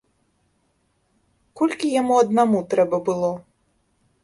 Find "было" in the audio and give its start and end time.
3.11-3.31